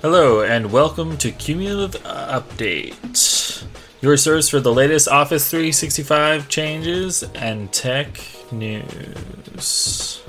[0.00, 3.64] Hello, and welcome to Cumulative Update,
[4.00, 8.20] your source for the latest Office 365 changes and tech
[8.52, 10.22] news.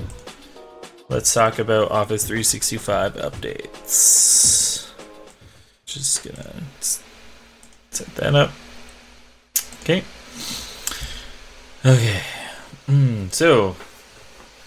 [1.08, 4.90] Let's talk about Office 365 updates.
[5.86, 6.64] Just gonna
[7.92, 8.50] set that up.
[9.82, 10.02] Okay.
[11.86, 12.22] Okay.
[12.88, 13.76] Mm, so,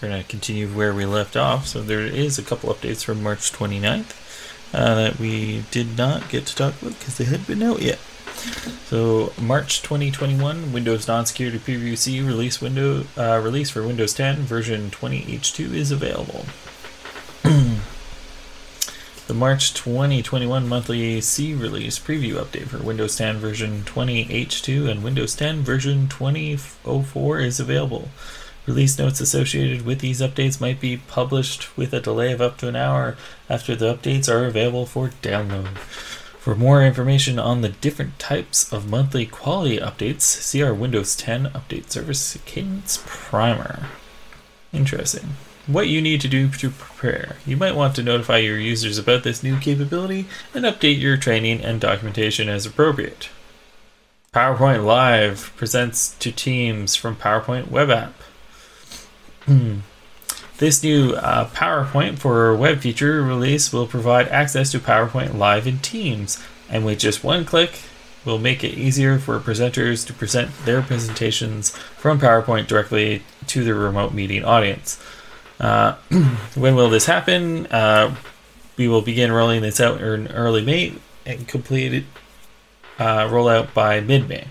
[0.00, 1.66] we're to continue where we left off.
[1.66, 4.23] So, there is a couple updates from March 29th
[4.74, 7.98] uh, that we did not get to talk about because they hadn't been out yet.
[8.86, 14.90] So, March 2021, Windows Non-Security Preview C release window uh, release for Windows 10 version
[14.90, 16.44] 20H2 is available.
[19.28, 25.34] the March 2021 monthly C release preview update for Windows 10 version 20H2 and Windows
[25.34, 28.08] 10 version 2004 is available.
[28.66, 32.68] Release notes associated with these updates might be published with a delay of up to
[32.68, 33.16] an hour
[33.48, 35.76] after the updates are available for download.
[36.44, 41.46] For more information on the different types of monthly quality updates, see our Windows 10
[41.50, 43.86] Update Service Cadence Primer.
[44.72, 45.36] Interesting.
[45.66, 47.36] What you need to do to prepare.
[47.46, 51.62] You might want to notify your users about this new capability and update your training
[51.62, 53.30] and documentation as appropriate.
[54.34, 58.14] PowerPoint Live presents to Teams from PowerPoint Web App.
[59.46, 59.78] Hmm.
[60.58, 65.78] This new uh, PowerPoint for web feature release will provide access to PowerPoint live in
[65.78, 67.80] Teams, and with just one click,
[68.24, 73.74] will make it easier for presenters to present their presentations from PowerPoint directly to the
[73.74, 75.02] remote meeting audience.
[75.60, 75.94] Uh,
[76.54, 77.66] when will this happen?
[77.66, 78.14] Uh,
[78.76, 80.94] we will begin rolling this out in early May
[81.26, 82.04] and complete it
[82.98, 84.46] uh, rollout by mid May.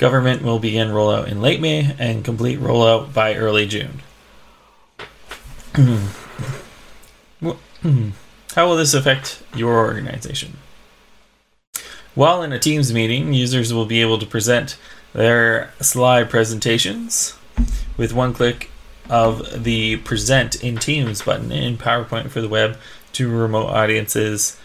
[0.00, 4.00] Government will begin rollout in late May and complete rollout by early June.
[5.74, 6.06] Hmm.
[8.54, 10.56] How will this affect your organization?
[12.14, 14.78] While in a Teams meeting, users will be able to present
[15.12, 17.36] their slide presentations
[17.98, 18.70] with one click
[19.10, 22.78] of the Present in Teams button in PowerPoint for the web
[23.12, 24.58] to remote audiences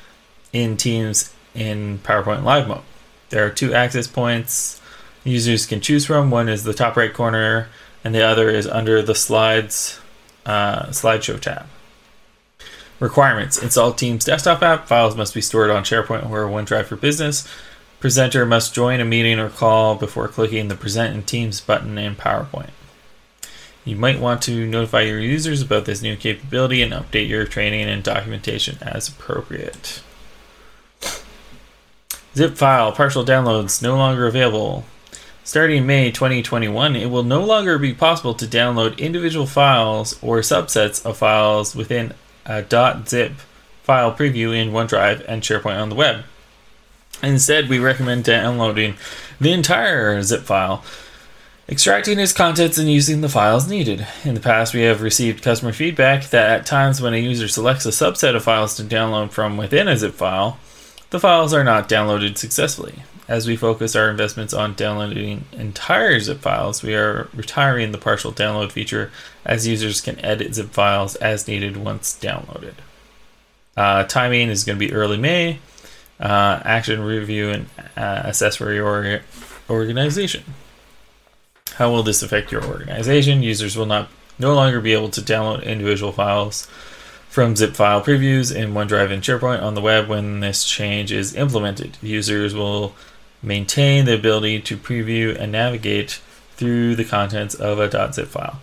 [0.53, 2.84] in Teams in PowerPoint Live mode.
[3.31, 4.79] There are two access points
[5.25, 6.31] users can choose from.
[6.31, 7.68] One is the top right corner,
[8.03, 10.00] and the other is under the slides
[10.46, 11.66] uh, slideshow tab.
[13.00, 14.88] Requirements Install Teams desktop app.
[14.88, 17.46] Files must be stored on SharePoint or OneDrive for Business.
[18.00, 22.16] Presenter must join a meeting or call before clicking the Present in Teams button in
[22.16, 22.69] PowerPoint.
[23.84, 27.88] You might want to notify your users about this new capability and update your training
[27.88, 30.02] and documentation as appropriate.
[32.36, 34.86] Zip file partial downloads no longer available.
[35.45, 41.06] Starting May 2021, it will no longer be possible to download individual files or subsets
[41.06, 42.16] of files within
[42.47, 42.66] a
[43.07, 43.33] .zip
[43.83, 46.23] file preview in OneDrive and SharePoint on the web.
[47.22, 48.95] Instead, we recommend downloading
[49.39, 50.83] the entire zip file,
[51.69, 54.07] extracting its contents and using the files needed.
[54.23, 57.85] In the past, we have received customer feedback that at times when a user selects
[57.85, 60.57] a subset of files to download from within a zip file,
[61.12, 63.03] the files are not downloaded successfully.
[63.28, 68.31] As we focus our investments on downloading entire zip files, we are retiring the partial
[68.31, 69.12] download feature
[69.44, 72.75] as users can edit zip files as needed once downloaded.
[73.75, 75.59] Uh, timing is going to be early May.
[76.19, 77.66] Uh, action review and
[77.97, 79.22] uh, assess for your
[79.69, 80.44] organization.
[81.74, 83.44] How will this affect your organization?
[83.44, 86.68] Users will not no longer be able to download individual files
[87.28, 91.36] from zip file previews in OneDrive and SharePoint on the web when this change is
[91.36, 91.97] implemented.
[92.02, 92.96] Users will
[93.45, 96.19] maintain the ability to preview and navigate
[96.56, 98.59] through the contents of a .zip file.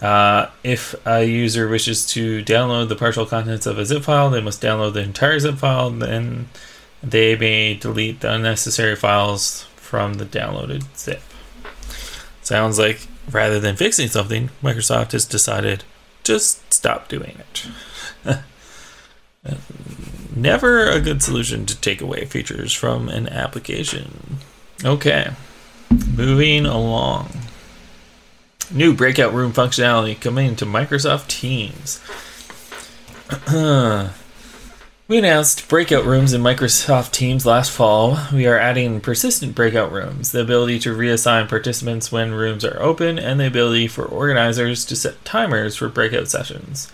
[0.00, 4.40] Uh, if a user wishes to download the partial contents of a zip file, they
[4.40, 5.90] must download the entire zip file.
[5.90, 6.48] Then
[7.02, 11.22] they may delete the unnecessary files from the downloaded zip.
[12.42, 15.84] Sounds like rather than fixing something, Microsoft has decided
[16.24, 17.66] just stop doing it.
[20.34, 24.38] Never a good solution to take away features from an application.
[24.84, 25.32] Okay,
[26.14, 27.30] moving along.
[28.70, 32.00] New breakout room functionality coming to Microsoft Teams.
[35.08, 38.18] we announced breakout rooms in Microsoft Teams last fall.
[38.32, 43.18] We are adding persistent breakout rooms, the ability to reassign participants when rooms are open,
[43.18, 46.92] and the ability for organizers to set timers for breakout sessions.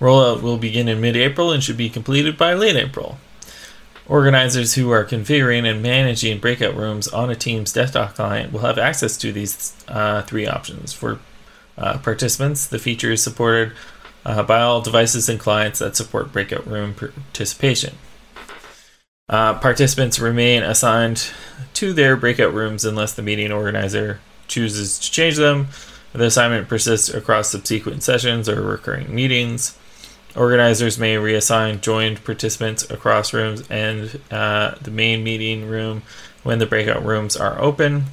[0.00, 3.18] Rollout will begin in mid April and should be completed by late April.
[4.08, 8.78] Organizers who are configuring and managing breakout rooms on a Teams desktop client will have
[8.78, 10.92] access to these uh, three options.
[10.92, 11.20] For
[11.78, 13.72] uh, participants, the feature is supported
[14.24, 17.94] uh, by all devices and clients that support breakout room participation.
[19.28, 21.30] Uh, participants remain assigned
[21.74, 25.68] to their breakout rooms unless the meeting organizer chooses to change them.
[26.12, 29.78] The assignment persists across subsequent sessions or recurring meetings.
[30.36, 36.02] Organizers may reassign joined participants across rooms and uh, the main meeting room
[36.42, 38.06] when the breakout rooms are open.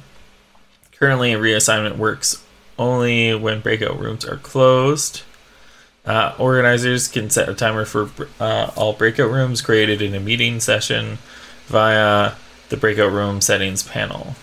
[0.98, 2.44] Currently, reassignment works
[2.76, 5.22] only when breakout rooms are closed.
[6.04, 8.10] Uh, organizers can set a timer for
[8.40, 11.18] uh, all breakout rooms created in a meeting session
[11.66, 12.32] via
[12.68, 14.34] the breakout room settings panel.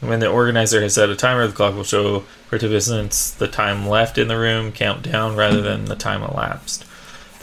[0.00, 4.18] When the organizer has set a timer, the clock will show participants the time left
[4.18, 6.84] in the room count down rather than the time elapsed.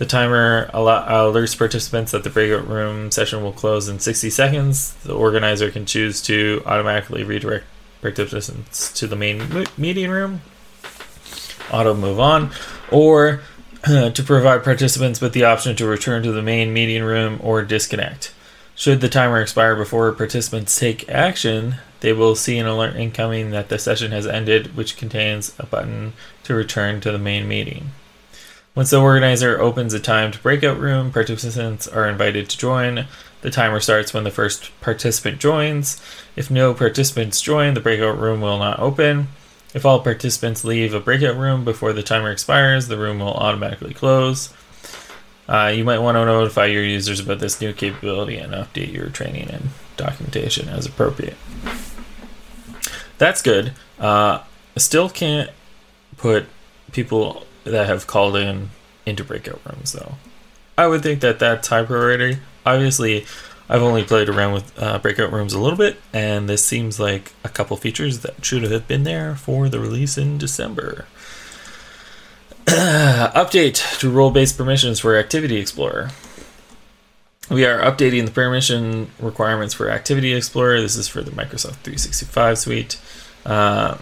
[0.04, 4.96] The timer alerts participants that the breakout room session will close in 60 seconds.
[4.96, 7.64] The organizer can choose to automatically redirect
[8.02, 10.42] participants to the main meeting room,
[11.72, 12.52] auto move on,
[12.92, 13.44] or
[13.86, 18.34] to provide participants with the option to return to the main meeting room or disconnect.
[18.76, 23.70] Should the timer expire before participants take action, they will see an alert incoming that
[23.70, 26.12] the session has ended, which contains a button
[26.44, 27.92] to return to the main meeting.
[28.75, 33.06] Once the organizer opens a timed breakout room, participants are invited to join.
[33.42, 36.02] The timer starts when the first participant joins.
[36.36, 39.28] If no participants join, the breakout room will not open.
[39.75, 43.94] If all participants leave a breakout room before the timer expires, the room will automatically
[43.94, 44.52] close.
[45.48, 49.10] Uh, you might want to notify your users about this new capability and update your
[49.10, 51.36] training and documentation as appropriate.
[53.19, 53.74] That's good.
[54.00, 54.40] Uh,
[54.78, 55.52] still can't
[56.18, 56.48] put
[56.92, 58.69] people that have called in
[59.06, 60.15] into breakout rooms, though.
[60.77, 62.39] I would think that that's high priority.
[62.65, 63.25] Obviously,
[63.69, 67.33] I've only played around with uh, breakout rooms a little bit, and this seems like
[67.44, 71.06] a couple features that should have been there for the release in December.
[72.65, 76.12] Update to role based permissions for Activity Explorer.
[77.50, 80.81] We are updating the permission requirements for Activity Explorer.
[80.81, 83.00] This is for the Microsoft 365 suite.
[83.45, 83.98] Uh,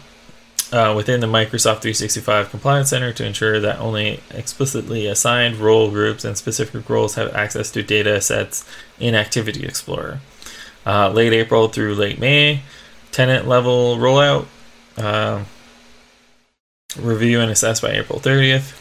[0.71, 6.23] uh, within the Microsoft 365 Compliance Center to ensure that only explicitly assigned role groups
[6.23, 8.65] and specific roles have access to data sets
[8.99, 10.19] in Activity Explorer.
[10.85, 12.61] Uh, late April through late May,
[13.11, 14.45] tenant level rollout.
[14.97, 15.43] Uh,
[16.99, 18.77] review and assess by April 30th.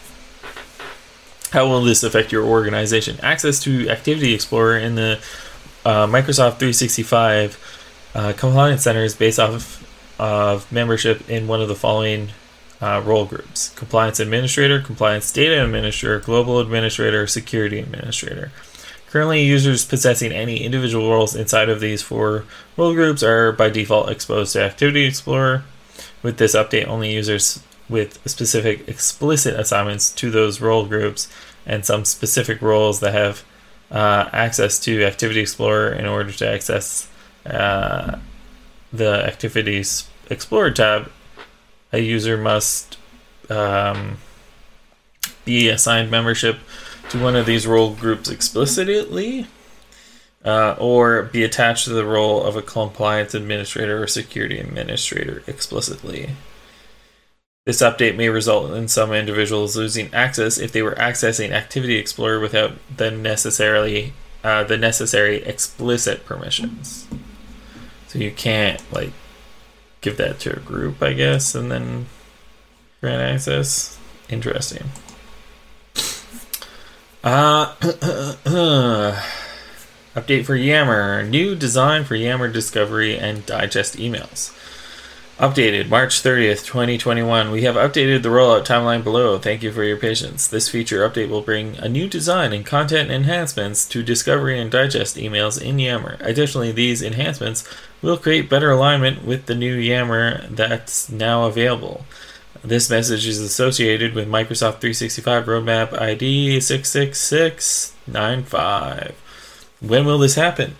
[1.52, 3.18] How will this affect your organization?
[3.22, 5.20] Access to Activity Explorer in the
[5.84, 9.84] uh, Microsoft 365 uh, Compliance Center is based off
[10.20, 12.28] of membership in one of the following
[12.82, 18.52] uh, role groups compliance administrator, compliance data administrator, global administrator, security administrator.
[19.08, 22.44] Currently, users possessing any individual roles inside of these four
[22.76, 25.64] role groups are by default exposed to Activity Explorer.
[26.22, 31.28] With this update, only users with specific explicit assignments to those role groups
[31.66, 33.42] and some specific roles that have
[33.90, 37.08] uh, access to Activity Explorer in order to access
[37.46, 38.18] uh,
[38.92, 41.10] the Activities Explorer tab,
[41.92, 42.96] a user must
[43.48, 44.18] um,
[45.44, 46.58] be assigned membership
[47.10, 49.46] to one of these role groups explicitly,
[50.44, 56.30] uh, or be attached to the role of a compliance administrator or security administrator explicitly.
[57.66, 62.40] This update may result in some individuals losing access if they were accessing Activity Explorer
[62.40, 64.12] without the necessarily
[64.42, 67.06] uh, the necessary explicit permissions.
[68.10, 69.12] So you can't like
[70.00, 72.06] give that to a group, I guess, and then
[73.00, 74.00] grant access.
[74.28, 74.90] Interesting.
[77.22, 77.72] Uh,
[80.16, 81.22] update for Yammer.
[81.22, 84.52] New design for Yammer Discovery and Digest emails.
[85.40, 87.50] Updated March 30th, 2021.
[87.50, 89.38] We have updated the rollout timeline below.
[89.38, 90.46] Thank you for your patience.
[90.46, 95.16] This feature update will bring a new design and content enhancements to discovery and digest
[95.16, 96.18] emails in Yammer.
[96.20, 97.66] Additionally, these enhancements
[98.02, 102.04] will create better alignment with the new Yammer that's now available.
[102.62, 109.14] This message is associated with Microsoft 365 Roadmap ID 66695.
[109.80, 110.76] When will this happen?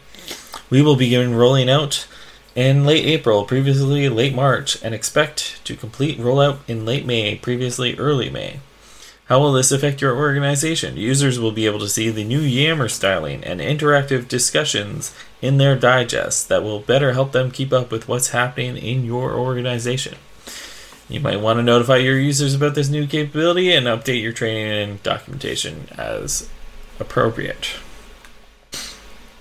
[0.69, 2.07] We will begin rolling out
[2.55, 7.97] in late April, previously late March, and expect to complete rollout in late May, previously
[7.97, 8.61] early May.
[9.27, 10.97] How will this affect your organization?
[10.97, 15.77] Users will be able to see the new Yammer styling and interactive discussions in their
[15.77, 20.17] digests that will better help them keep up with what's happening in your organization.
[21.09, 24.91] You might want to notify your users about this new capability and update your training
[24.91, 26.49] and documentation as
[26.99, 27.67] appropriate.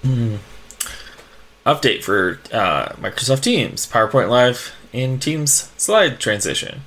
[0.03, 0.35] Hmm.
[1.69, 6.81] Update for uh, Microsoft Teams, PowerPoint Live in Teams slide transition.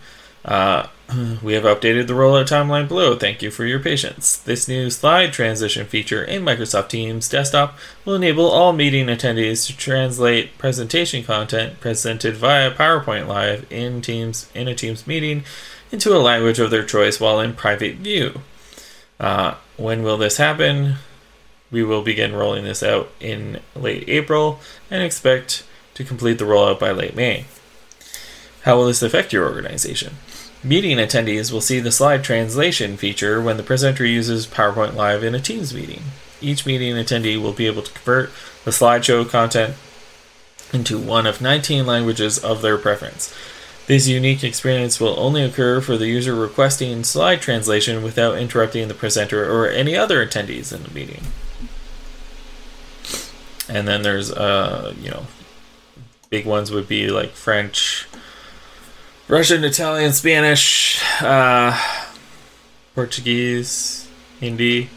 [0.44, 0.88] Uh,
[1.42, 3.16] We have updated the rollout timeline below.
[3.16, 4.36] Thank you for your patience.
[4.36, 9.76] This new slide transition feature in Microsoft Teams desktop will enable all meeting attendees to
[9.76, 15.44] translate presentation content presented via PowerPoint Live in Teams in a Teams meeting
[15.92, 18.40] into a language of their choice while in private view.
[19.20, 20.96] Uh, when will this happen?
[21.72, 24.60] We will begin rolling this out in late April
[24.90, 25.64] and expect
[25.94, 27.46] to complete the rollout by late May.
[28.62, 30.16] How will this affect your organization?
[30.62, 35.34] Meeting attendees will see the slide translation feature when the presenter uses PowerPoint Live in
[35.34, 36.02] a Teams meeting.
[36.42, 38.30] Each meeting attendee will be able to convert
[38.64, 39.74] the slideshow content
[40.72, 43.34] into one of 19 languages of their preference.
[43.86, 48.94] This unique experience will only occur for the user requesting slide translation without interrupting the
[48.94, 51.22] presenter or any other attendees in the meeting.
[53.72, 55.26] And then there's, uh, you know,
[56.28, 58.06] big ones would be like French,
[59.28, 61.74] Russian, Italian, Spanish, uh,
[62.94, 64.06] Portuguese,
[64.40, 64.90] Hindi.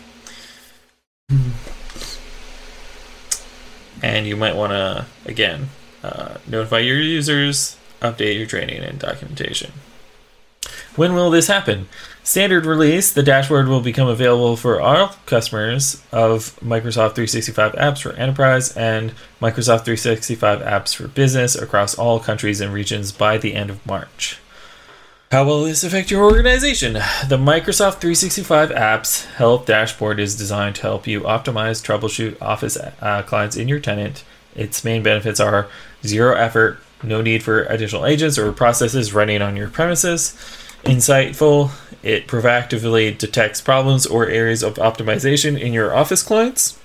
[4.04, 5.70] And you might want to, again,
[6.04, 9.72] uh, notify your users, update your training and documentation.
[10.98, 11.88] When will this happen?
[12.26, 18.14] Standard release, the dashboard will become available for all customers of Microsoft 365 apps for
[18.14, 23.70] enterprise and Microsoft 365 apps for business across all countries and regions by the end
[23.70, 24.40] of March.
[25.32, 26.94] How will this affect your organization?
[26.94, 33.22] The Microsoft 365 apps help dashboard is designed to help you optimize, troubleshoot Office uh,
[33.22, 34.24] clients in your tenant.
[34.56, 35.68] Its main benefits are
[36.04, 40.36] zero effort, no need for additional agents or processes running on your premises
[40.86, 41.72] insightful.
[42.04, 46.80] It proactively detects problems or areas of optimization in your Office clients.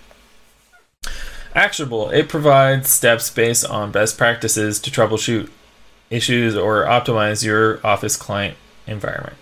[1.55, 2.11] Actionable.
[2.11, 5.51] It provides steps based on best practices to troubleshoot
[6.09, 9.37] issues or optimize your Office client environment.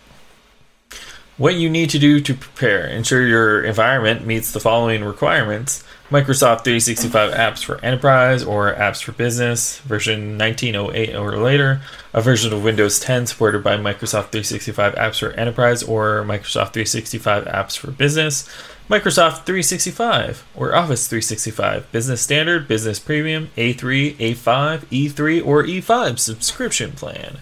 [1.36, 2.86] What you need to do to prepare.
[2.86, 9.12] Ensure your environment meets the following requirements Microsoft 365 apps for enterprise or apps for
[9.12, 11.82] business, version 1908 or later,
[12.14, 17.44] a version of Windows 10 supported by Microsoft 365 apps for enterprise or Microsoft 365
[17.44, 18.48] apps for business,
[18.88, 26.92] Microsoft 365 or Office 365 Business Standard, Business Premium, A3, A5, E3, or E5 subscription
[26.92, 27.36] plan.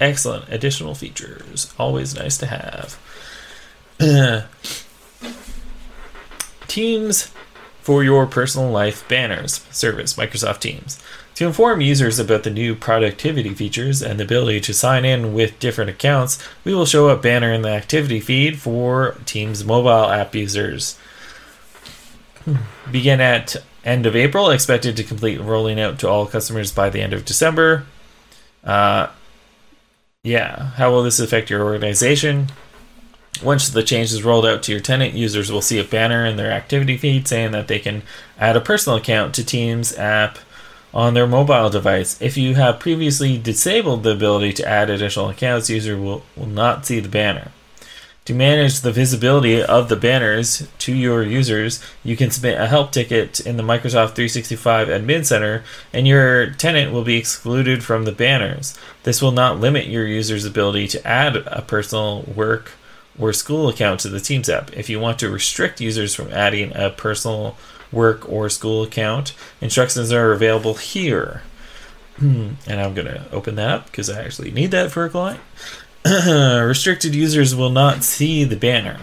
[0.00, 1.72] Excellent additional features.
[1.78, 2.98] Always nice to have.
[6.66, 7.30] Teams
[7.88, 11.02] for your personal life banners service, Microsoft Teams.
[11.36, 15.58] To inform users about the new productivity features and the ability to sign in with
[15.58, 20.34] different accounts, we will show a banner in the activity feed for Teams mobile app
[20.34, 20.98] users.
[22.92, 27.00] Begin at end of April, expected to complete rolling out to all customers by the
[27.00, 27.86] end of December.
[28.62, 29.06] Uh,
[30.22, 32.48] yeah, how will this affect your organization?
[33.42, 36.36] Once the change is rolled out to your tenant, users will see a banner in
[36.36, 38.02] their activity feed saying that they can
[38.38, 40.38] add a personal account to Teams app
[40.92, 42.20] on their mobile device.
[42.20, 46.86] If you have previously disabled the ability to add additional accounts, user will, will not
[46.86, 47.52] see the banner.
[48.24, 52.92] To manage the visibility of the banners to your users, you can submit a help
[52.92, 55.64] ticket in the Microsoft 365 Admin Center,
[55.94, 58.78] and your tenant will be excluded from the banners.
[59.04, 62.72] This will not limit your user's ability to add a personal work
[63.18, 64.74] or school account to the Teams app.
[64.76, 67.56] If you want to restrict users from adding a personal
[67.90, 71.42] work or school account, instructions are available here.
[72.18, 75.10] Hmm, and I'm going to open that up because I actually need that for a
[75.10, 75.40] client.
[76.04, 79.00] Restricted users will not see the banner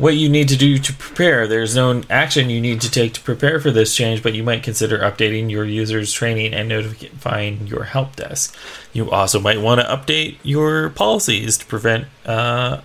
[0.00, 1.46] what you need to do to prepare.
[1.46, 4.62] There's no action you need to take to prepare for this change, but you might
[4.62, 8.56] consider updating your users' training and notifying your help desk.
[8.94, 12.80] You also might want to update your policies to prevent uh,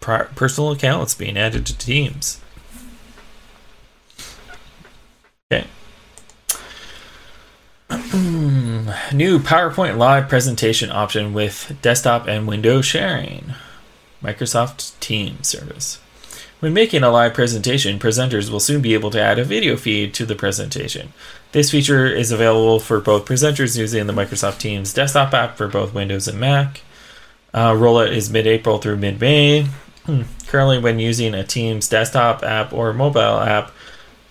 [0.00, 2.40] personal accounts being added to Teams.
[5.50, 5.66] Okay.
[9.12, 13.54] New PowerPoint Live presentation option with desktop and window sharing.
[14.22, 15.98] Microsoft Teams service.
[16.60, 20.12] When making a live presentation, presenters will soon be able to add a video feed
[20.14, 21.12] to the presentation.
[21.52, 25.94] This feature is available for both presenters using the Microsoft Teams desktop app for both
[25.94, 26.80] Windows and Mac.
[27.54, 29.68] Uh, rollout is mid April through mid May.
[30.06, 30.22] Hmm.
[30.48, 33.70] Currently, when using a Teams desktop app or mobile app,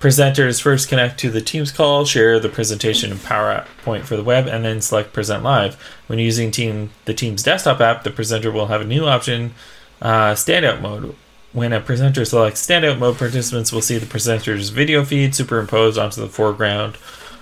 [0.01, 4.48] presenters first connect to the Teams call, share the presentation in PowerPoint for the web,
[4.48, 5.75] and then select Present Live.
[6.07, 9.53] When using team, the Teams desktop app, the presenter will have a new option,
[10.01, 11.15] uh, Standout Mode,
[11.58, 16.22] when a presenter selects standout mode, participants will see the presenter's video feed superimposed onto
[16.22, 16.96] the foreground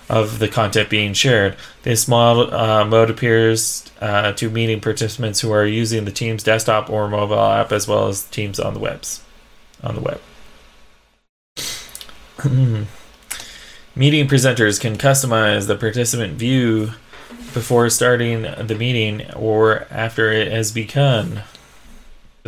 [0.07, 1.57] of the content being shared.
[1.84, 6.89] This mod, uh, mode appears uh, to meeting participants who are using the Teams desktop
[6.89, 9.22] or mobile app, as well as Teams on the webs
[9.84, 10.22] on the web.
[13.98, 16.91] meeting presenters can customize the participant view
[17.53, 21.43] before starting the meeting or after it has begun.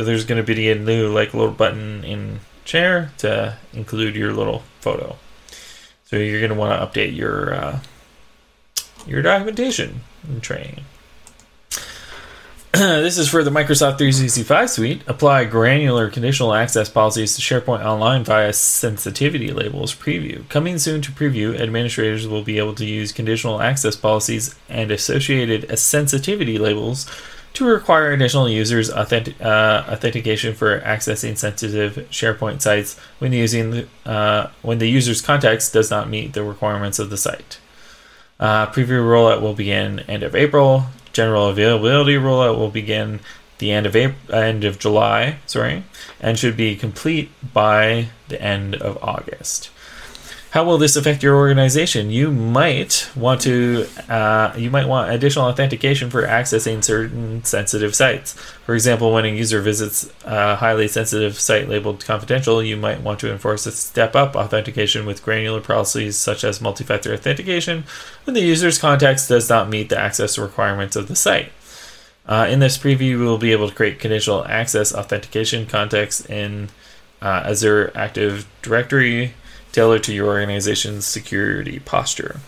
[0.04, 4.62] There's going to be a new like little button in share to include your little
[4.80, 5.16] photo.
[6.04, 7.80] So you're going to want to update your uh,
[9.06, 10.84] your documentation and training.
[12.72, 15.02] this is for the Microsoft 365 suite.
[15.06, 20.46] Apply granular conditional access policies to SharePoint Online via sensitivity labels preview.
[20.50, 25.78] Coming soon to preview, administrators will be able to use conditional access policies and associated
[25.78, 27.10] sensitivity labels
[27.54, 34.48] to require additional users authentic, uh, authentication for accessing sensitive SharePoint sites when using uh,
[34.62, 37.58] when the user's context does not meet the requirements of the site.
[38.38, 40.84] Uh, preview rollout will begin end of April.
[41.12, 43.20] General availability rollout will begin
[43.58, 45.82] the end of April, end of July, sorry,
[46.20, 49.70] and should be complete by the end of August.
[50.58, 52.10] How will this affect your organization?
[52.10, 58.32] You might want to, uh, you might want additional authentication for accessing certain sensitive sites.
[58.66, 63.20] For example, when a user visits a highly sensitive site labeled confidential, you might want
[63.20, 67.84] to enforce a step-up authentication with granular policies such as multi-factor authentication
[68.24, 71.52] when the user's context does not meet the access requirements of the site.
[72.26, 76.68] Uh, in this preview, we will be able to create conditional access authentication context in
[77.22, 79.34] uh, Azure Active Directory
[79.72, 82.40] tailored to your organization's security posture.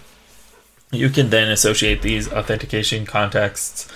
[0.93, 3.89] You can then associate these authentication contexts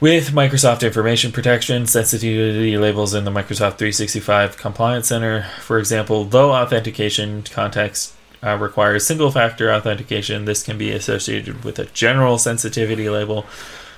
[0.00, 5.46] with Microsoft Information Protection sensitivity labels in the Microsoft 365 Compliance Center.
[5.60, 11.80] For example, though authentication context uh, requires single factor authentication, this can be associated with
[11.80, 13.44] a general sensitivity label.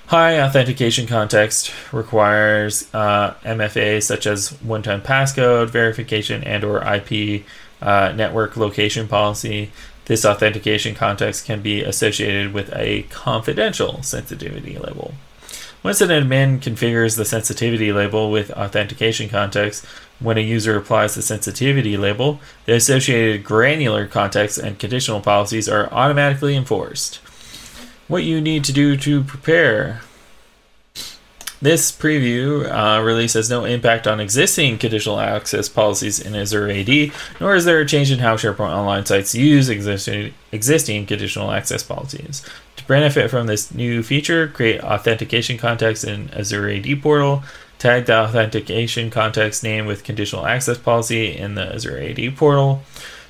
[0.06, 7.44] High authentication context requires uh, MFA such as one-time passcode verification and or IP
[7.80, 9.70] uh, network location policy,
[10.06, 15.14] this authentication context can be associated with a confidential sensitivity label.
[15.82, 19.86] Once an admin configures the sensitivity label with authentication context,
[20.18, 25.90] when a user applies the sensitivity label, the associated granular context and conditional policies are
[25.90, 27.16] automatically enforced.
[28.08, 30.02] What you need to do to prepare
[31.62, 37.12] this preview uh, release has no impact on existing conditional access policies in Azure AD,
[37.38, 41.82] nor is there a change in how SharePoint Online sites use existing, existing conditional access
[41.82, 42.42] policies.
[42.76, 47.42] To benefit from this new feature, create authentication context in Azure AD portal,
[47.78, 52.82] tag the authentication context name with conditional access policy in the Azure AD portal,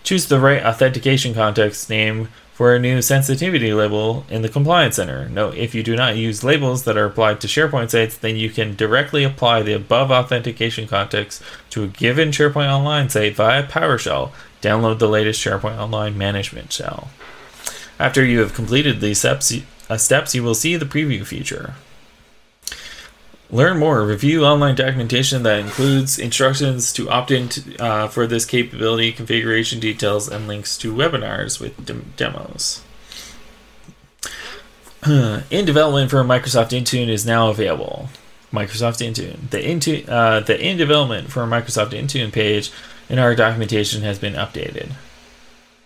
[0.05, 2.29] choose the right authentication context name
[2.61, 5.27] for a new sensitivity label in the Compliance Center.
[5.31, 8.51] Note, if you do not use labels that are applied to SharePoint sites, then you
[8.51, 14.33] can directly apply the above authentication context to a given SharePoint Online site via PowerShell.
[14.61, 17.09] Download the latest SharePoint Online management shell.
[17.99, 19.51] After you have completed these steps,
[19.89, 21.77] uh, steps you will see the preview feature.
[23.53, 24.05] Learn more.
[24.05, 29.81] Review online documentation that includes instructions to opt in to, uh, for this capability, configuration
[29.81, 32.83] details, and links to webinars with dem- demos.
[35.07, 38.09] in development for Microsoft Intune is now available.
[38.53, 39.51] Microsoft Intune.
[39.51, 42.71] The Intune, uh, the in development for Microsoft Intune page
[43.09, 44.93] in our documentation has been updated.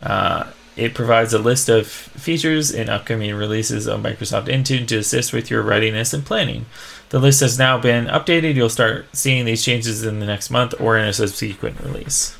[0.02, 5.32] Uh, it provides a list of features in upcoming releases of Microsoft Intune to assist
[5.32, 6.66] with your readiness and planning.
[7.10, 8.54] The list has now been updated.
[8.54, 12.36] You'll start seeing these changes in the next month or in a subsequent release.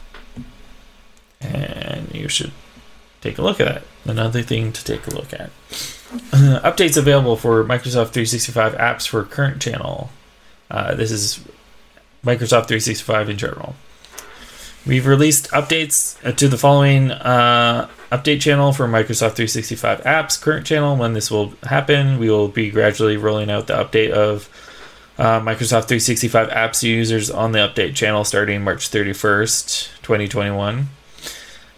[1.40, 2.50] And you should
[3.20, 3.82] take a look at that.
[4.04, 5.50] Another thing to take a look at.
[6.10, 10.10] Updates available for Microsoft 365 apps for current channel.
[10.70, 11.38] Uh, this is
[12.24, 13.76] Microsoft 365 in general.
[14.86, 20.40] We've released updates to the following uh, update channel for Microsoft 365 apps.
[20.40, 24.48] Current channel, when this will happen, we will be gradually rolling out the update of
[25.18, 30.88] uh, Microsoft 365 apps users on the update channel starting March 31st, 2021.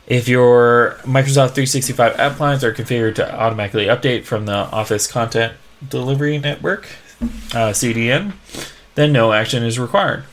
[0.06, 5.54] If your Microsoft 365 app clients are configured to automatically update from the Office Content
[5.86, 6.86] Delivery Network,
[7.52, 8.34] uh, CDN,
[8.94, 10.24] then no action is required.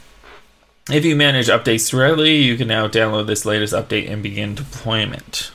[0.92, 5.52] If you manage updates directly, you can now download this latest update and begin deployment.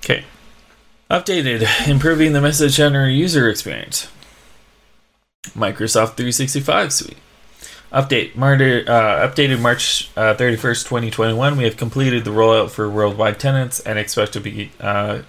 [0.00, 0.24] Okay.
[1.10, 4.08] Updated, improving the message center user experience.
[5.48, 7.16] Microsoft 365 suite.
[7.92, 11.56] Update Martyr, uh, updated March uh, 31st, 2021.
[11.56, 15.22] We have completed the rollout for worldwide tenants and expect to be uh,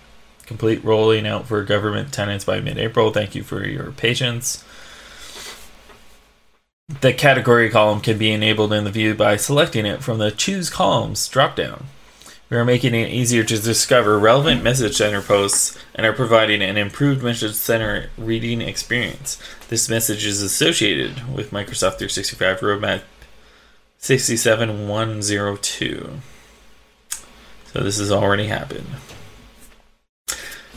[0.45, 3.11] complete rolling out for government tenants by mid April.
[3.11, 4.63] Thank you for your patience.
[6.99, 10.69] The category column can be enabled in the view by selecting it from the Choose
[10.69, 11.83] Columns dropdown.
[12.51, 16.75] We are making it easier to discover relevant Message Center posts and are providing an
[16.75, 19.41] improved Message Center reading experience.
[19.69, 23.03] This message is associated with Microsoft 365 Roadmap
[23.99, 26.19] 67102.
[27.67, 28.87] So this has already happened.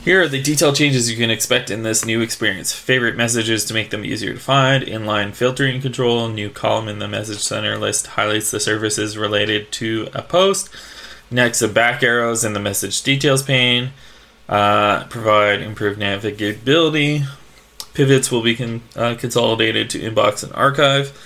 [0.01, 2.71] Here are the detailed changes you can expect in this new experience.
[2.71, 7.09] Favorite messages to make them easier to find, inline filtering control, new column in the
[7.09, 10.69] message center list highlights the services related to a post.
[11.31, 13.91] Next, the back arrows in the message details pane
[14.47, 17.25] uh, provide improved navigability.
[17.93, 21.17] Pivots will be con- uh, consolidated to inbox and archive.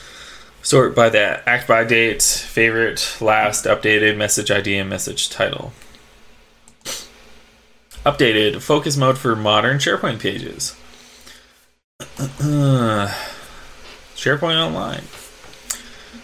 [0.61, 5.73] Sort by the act by date, favorite, last, updated, message ID, and message title.
[8.05, 10.75] Updated focus mode for modern SharePoint pages.
[14.15, 15.03] SharePoint Online.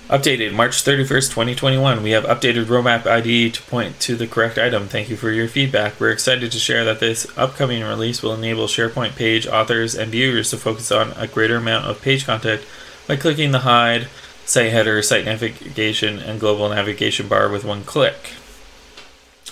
[0.08, 2.04] Updated March 31st, 2021.
[2.04, 4.88] We have updated roadmap ID to point to the correct item.
[4.88, 6.00] Thank you for your feedback.
[6.00, 10.52] We're excited to share that this upcoming release will enable SharePoint page authors and viewers
[10.52, 12.62] to focus on a greater amount of page content
[13.08, 14.08] by clicking the hide,
[14.46, 18.34] site header, site navigation, and global navigation bar with one click.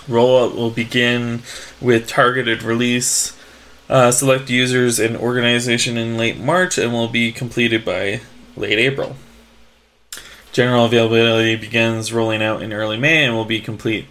[0.08, 1.42] Rollout will begin
[1.82, 3.36] with targeted release.
[3.90, 8.22] Uh, select users and organization in late March and will be completed by
[8.56, 9.16] late April.
[10.54, 14.06] General availability begins rolling out in early May and will be complete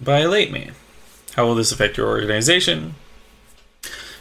[0.00, 0.72] by late May.
[1.36, 2.96] How will this affect your organization?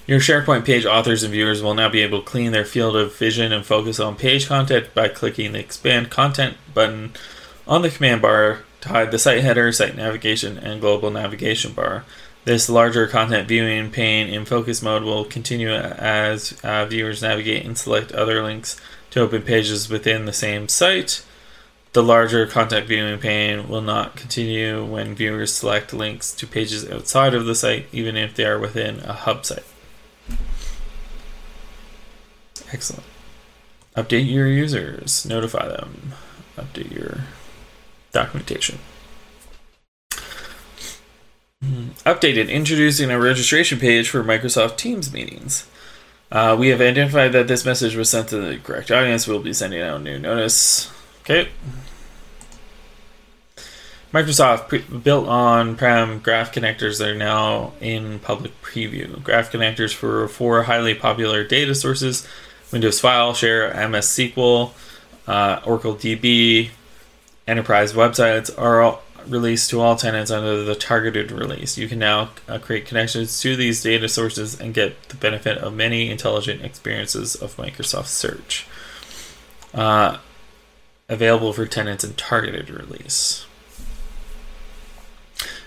[0.06, 3.18] Your SharePoint page authors and viewers will now be able to clean their field of
[3.18, 7.14] vision and focus on page content by clicking the Expand Content button
[7.68, 12.06] on the command bar to hide the site header, site navigation, and global navigation bar.
[12.46, 17.76] This larger content viewing pane in focus mode will continue as uh, viewers navigate and
[17.76, 21.24] select other links to open pages within the same site.
[21.94, 27.36] The larger content viewing pane will not continue when viewers select links to pages outside
[27.36, 29.64] of the site, even if they are within a hub site.
[32.72, 33.04] Excellent.
[33.96, 36.14] Update your users, notify them,
[36.58, 37.26] update your
[38.12, 38.80] documentation.
[41.62, 41.90] Hmm.
[42.08, 45.68] Updated, introducing a registration page for Microsoft Teams meetings.
[46.32, 49.28] Uh, we have identified that this message was sent to the correct audience.
[49.28, 50.92] We'll be sending out a new notice.
[51.22, 51.50] Okay.
[54.14, 59.22] Microsoft pre- built on prem graph connectors that are now in public preview.
[59.24, 62.28] Graph connectors for four highly popular data sources
[62.72, 64.72] Windows File Share, MS SQL,
[65.28, 66.70] uh, Oracle DB,
[67.48, 71.78] enterprise websites are all released to all tenants under the targeted release.
[71.78, 75.74] You can now uh, create connections to these data sources and get the benefit of
[75.74, 78.68] many intelligent experiences of Microsoft Search.
[79.74, 80.18] Uh,
[81.08, 83.46] available for tenants in targeted release.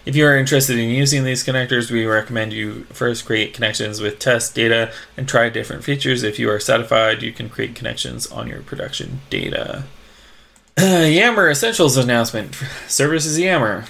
[0.07, 4.21] If you are interested in using these connectors, we recommend you first create connections with
[4.21, 6.23] test data and try different features.
[6.23, 9.83] If you are satisfied, you can create connections on your production data.
[10.79, 12.55] Yammer Essentials announcement.
[12.87, 13.87] Services Yammer.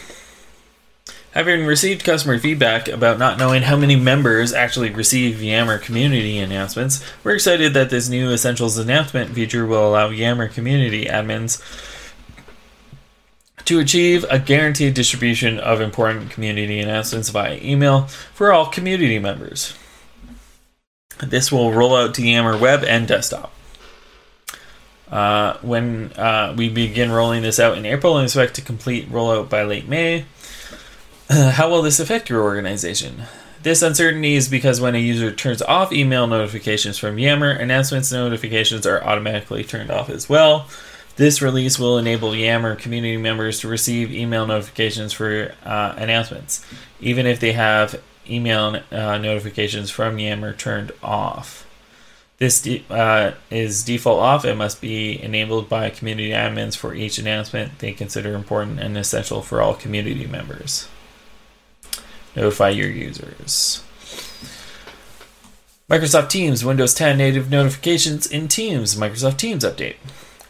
[1.33, 7.05] Having received customer feedback about not knowing how many members actually receive Yammer community announcements,
[7.25, 11.61] we're excited that this new Essentials announcement feature will allow Yammer community admins
[13.67, 18.03] to achieve a guaranteed distribution of important community announcements via email
[18.33, 19.77] for all community members.
[21.23, 23.53] This will roll out to Yammer web and desktop.
[25.11, 29.49] Uh, when uh, we begin rolling this out in April and expect to complete rollout
[29.49, 30.25] by late May.
[31.31, 33.23] Uh, how will this affect your organization?
[33.63, 38.87] This uncertainty is because when a user turns off email notifications from Yammer, announcements notifications
[38.87, 40.69] are automatically turned off as well.
[41.17, 46.65] This release will enable Yammer community members to receive email notifications for uh, announcements,
[47.01, 51.67] even if they have email uh, notifications from Yammer turned off.
[52.39, 57.19] This de- uh, is default off and must be enabled by community admins for each
[57.19, 60.87] announcement they consider important and essential for all community members.
[62.35, 63.83] Notify your users.
[65.89, 69.97] Microsoft Teams Windows 10 native notifications in Teams Microsoft Teams update.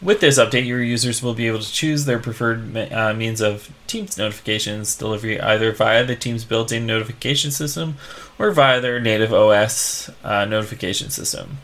[0.02, 3.70] With this update, your users will be able to choose their preferred uh, means of
[3.86, 7.96] Teams notifications delivery either via the Teams built in notification system
[8.38, 11.58] or via their native OS uh, notification system.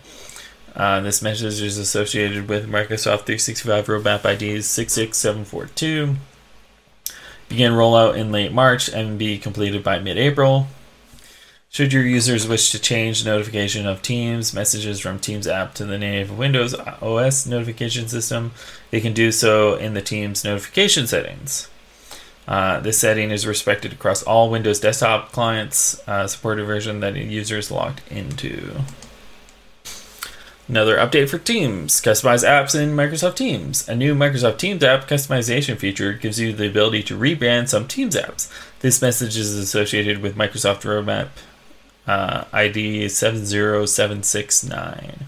[0.74, 6.16] Uh, this message is associated with Microsoft 365 Roadmap IDs 66742.
[7.50, 10.68] Begin rollout in late March and be completed by mid April.
[11.72, 15.96] Should your users wish to change notification of Teams messages from Teams app to the
[15.96, 18.52] native Windows OS notification system,
[18.90, 21.70] they can do so in the Teams notification settings.
[22.46, 27.24] Uh, this setting is respected across all Windows desktop clients, uh, supported version that a
[27.24, 28.82] user is logged into.
[30.68, 32.02] Another update for Teams.
[32.02, 33.88] Customize apps in Microsoft Teams.
[33.88, 38.14] A new Microsoft Teams app customization feature gives you the ability to rebrand some Teams
[38.14, 38.52] apps.
[38.80, 41.28] This message is associated with Microsoft Roadmap
[42.06, 45.26] uh, ID 70769.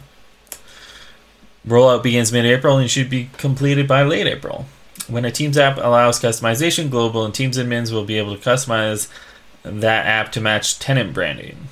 [1.67, 4.67] Rollout begins mid April and should be completed by late April.
[5.09, 9.09] When a Teams app allows customization, Global and Teams admins will be able to customize
[9.63, 11.69] that app to match tenant branding.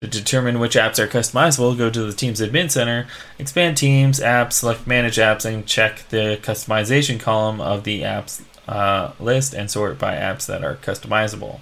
[0.00, 3.06] To determine which apps are customizable, go to the Teams Admin Center,
[3.38, 9.12] expand Teams, Apps, select Manage Apps, and check the customization column of the apps uh,
[9.18, 11.60] list and sort by apps that are customizable.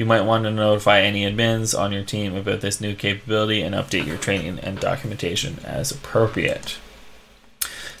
[0.00, 3.74] You might want to notify any admins on your team about this new capability and
[3.74, 6.78] update your training and documentation as appropriate.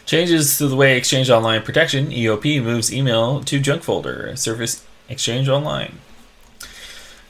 [0.06, 4.34] Changes to the way Exchange Online Protection EOP moves email to junk folder.
[4.36, 5.98] Service Exchange Online.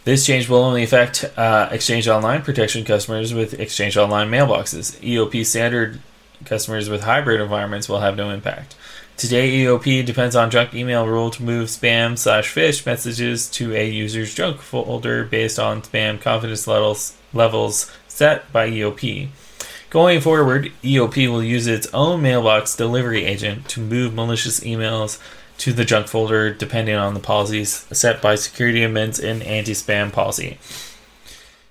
[0.05, 5.01] This change will only affect uh, Exchange Online protection customers with Exchange Online mailboxes.
[5.01, 6.01] EOP standard
[6.45, 8.77] customers with hybrid environments will have no impact.
[9.21, 13.87] Today, EOP depends on junk email rule to move spam slash phish messages to a
[13.87, 19.29] user's junk folder based on spam confidence levels, levels set by EOP.
[19.91, 25.21] Going forward, EOP will use its own mailbox delivery agent to move malicious emails
[25.59, 30.11] to the junk folder depending on the policies set by security admins and anti spam
[30.11, 30.57] policy.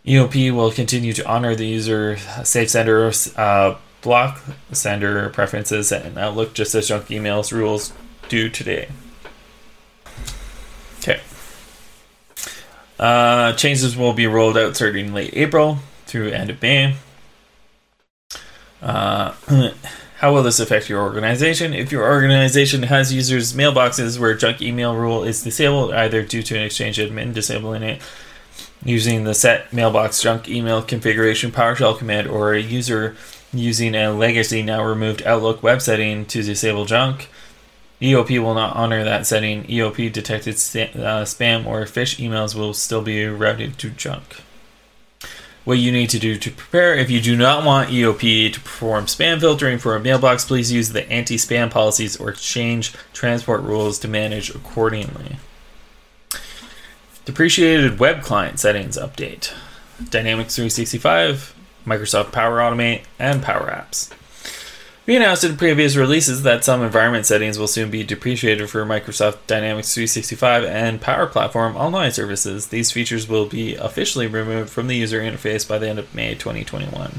[0.05, 6.53] EOP will continue to honor the user safe sender uh, block sender preferences and Outlook
[6.53, 7.93] just as junk emails rules
[8.27, 8.89] do today.
[10.99, 11.21] Okay.
[12.99, 16.95] Uh, changes will be rolled out starting late April through end of May.
[18.81, 19.33] Uh,
[20.17, 21.73] how will this affect your organization?
[21.73, 26.57] If your organization has users' mailboxes where junk email rule is disabled, either due to
[26.57, 28.01] an Exchange admin disabling it
[28.83, 33.15] using the set mailbox junk email configuration PowerShell command, or a user
[33.53, 37.29] using a legacy now removed Outlook web setting to disable junk,
[38.01, 39.63] EOP will not honor that setting.
[39.63, 44.41] EOP detected uh, spam or phish emails will still be routed to junk
[45.69, 46.95] what you need to do to prepare.
[46.95, 50.89] If you do not want EOP to perform spam filtering for a mailbox, please use
[50.89, 55.37] the anti spam policies or change transport rules to manage accordingly.
[57.25, 59.53] Depreciated web client settings update
[60.09, 61.53] Dynamics 365,
[61.89, 64.13] Microsoft Power Automate, and Power Apps.
[65.09, 69.39] We announced in previous releases that some environment settings will soon be depreciated for Microsoft
[69.47, 72.67] Dynamics 365 and Power Platform online services.
[72.67, 76.35] These features will be officially removed from the user interface by the end of May
[76.35, 77.11] 2021.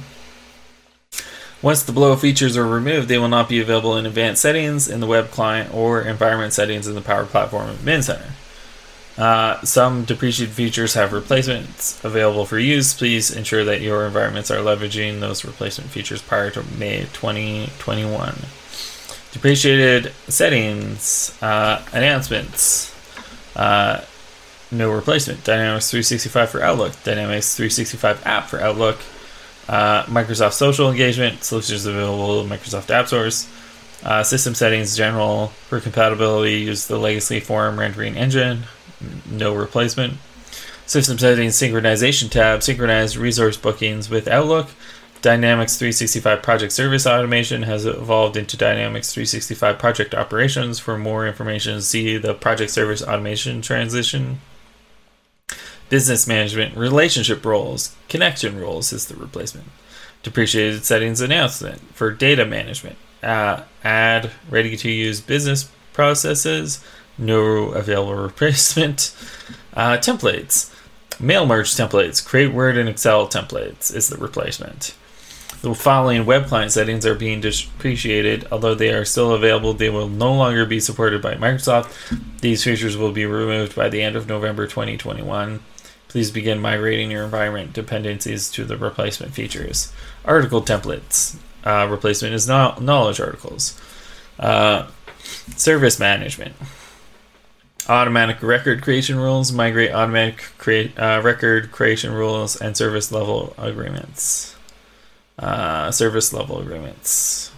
[1.62, 5.00] Once the below features are removed, they will not be available in advanced settings in
[5.00, 8.34] the web client or environment settings in the Power Platform Admin Center.
[9.20, 12.94] Uh, some depreciated features have replacements available for use.
[12.94, 18.34] Please ensure that your environments are leveraging those replacement features prior to May 2021.
[19.32, 22.94] Depreciated settings, uh, announcements,
[23.56, 24.00] uh,
[24.70, 25.44] no replacement.
[25.44, 29.00] Dynamics 365 for Outlook, Dynamics 365 app for Outlook,
[29.68, 33.12] uh, Microsoft Social Engagement, solutions available Microsoft App.
[34.02, 38.62] Uh, system settings general for compatibility use the legacy form rendering engine
[39.30, 40.14] no replacement.
[40.86, 44.68] System settings synchronization tab, synchronize resource bookings with Outlook.
[45.22, 50.78] Dynamics 365 Project Service Automation has evolved into Dynamics 365 Project Operations.
[50.78, 54.40] For more information, see the Project Service Automation transition.
[55.90, 59.68] Business Management Relationship Roles, Connection Roles is the replacement.
[60.22, 62.96] Depreciated Settings Announcement for Data Management.
[63.22, 66.82] Uh, add ready to use business processes
[67.18, 69.14] no available replacement.
[69.74, 70.74] Uh, templates.
[71.20, 72.24] Mail merge templates.
[72.24, 74.94] Create Word and Excel templates is the replacement.
[75.62, 78.48] The following web client settings are being depreciated.
[78.50, 81.92] Although they are still available, they will no longer be supported by Microsoft.
[82.40, 85.60] These features will be removed by the end of November 2021.
[86.08, 89.92] Please begin migrating your environment dependencies to the replacement features.
[90.24, 91.36] Article templates.
[91.62, 93.78] Uh, replacement is not knowledge articles.
[94.38, 94.86] Uh,
[95.56, 96.54] service management
[97.88, 104.54] automatic record creation rules, migrate automatic create uh, record creation rules, and service level agreements.
[105.40, 107.50] uh, service level agreements.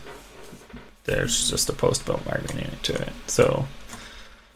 [1.05, 3.13] There's just a post about marketing to it.
[3.27, 3.67] So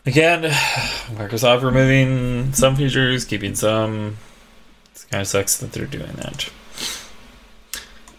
[0.07, 4.17] again, Microsoft removing some features, keeping some.
[4.95, 6.51] It kind of sucks that they're doing that.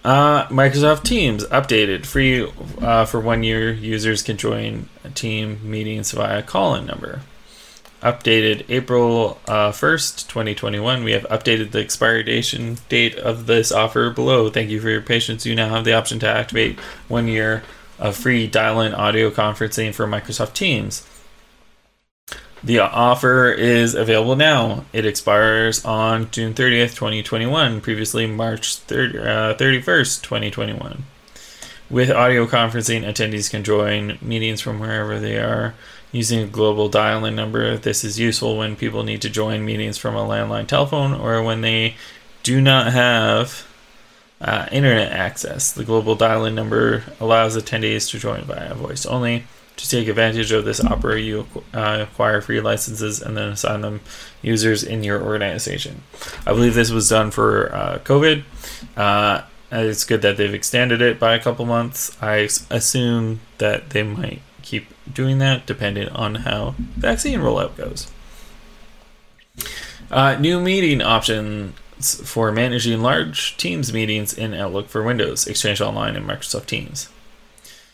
[0.04, 2.50] Uh, Microsoft Teams updated free
[2.82, 3.72] uh, for one year.
[3.74, 7.22] Users can join a team meetings via call-in number.
[8.02, 11.04] Updated April uh, 1st, 2021.
[11.04, 14.50] We have updated the expiration date of this offer below.
[14.50, 15.46] Thank you for your patience.
[15.46, 17.64] You now have the option to activate one year
[17.98, 21.08] of free dial-in audio conferencing for Microsoft Teams.
[22.64, 24.86] The offer is available now.
[24.92, 31.04] It expires on June 30th, 2021, previously March 30, uh, 31st, 2021.
[31.90, 35.76] With audio conferencing, attendees can join meetings from wherever they are
[36.12, 37.78] using a global dial in number.
[37.78, 41.62] This is useful when people need to join meetings from a landline telephone or when
[41.62, 41.96] they
[42.44, 43.68] do not have
[44.40, 45.72] uh, internet access.
[45.72, 49.46] The global dial in number allows attendees to join via voice only.
[49.78, 54.02] To take advantage of this offer, you uh, acquire free licenses and then assign them
[54.42, 56.02] users in your organization.
[56.48, 58.44] I believe this was done for uh, COVID.
[58.96, 62.18] Uh, it's good that they've extended it by a couple months.
[62.24, 68.12] I assume that they might keep doing that depending on how vaccine rollout goes.
[70.12, 71.74] Uh, new meeting options
[72.30, 77.10] for managing large Teams meetings in Outlook for Windows, Exchange Online, and Microsoft Teams.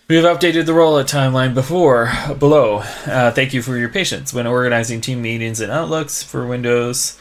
[0.09, 2.79] We have updated the rollout timeline before below.
[3.05, 4.33] Uh, thank you for your patience.
[4.33, 7.11] When organizing team meetings in Outlooks for Windows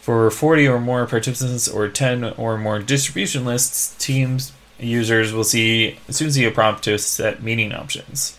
[0.00, 5.98] for 40 or more participants or 10 or more distribution lists, Teams users will see
[6.10, 8.38] soon see a prompt to set meeting options.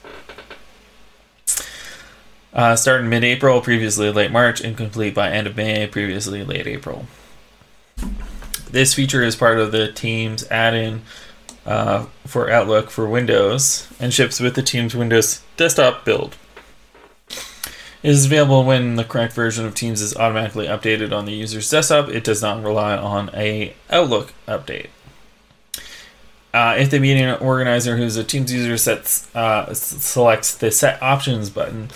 [2.54, 6.68] Uh, start in mid-April, previously late March, and complete by end of May, previously late
[6.68, 7.08] April.
[8.70, 11.02] This feature is part of the Teams add-in
[11.66, 16.36] uh, for Outlook for Windows and ships with the Teams Windows desktop build.
[17.30, 21.70] It is available when the correct version of Teams is automatically updated on the user's
[21.70, 22.10] desktop.
[22.10, 24.90] It does not rely on a Outlook update.
[26.54, 31.50] Uh, if the meeting organizer who's a Teams user sets uh, selects the Set Options
[31.50, 31.90] button,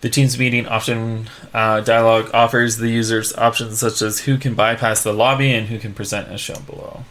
[0.00, 5.02] the Teams meeting option uh, dialog offers the users options such as who can bypass
[5.02, 7.04] the lobby and who can present as shown below.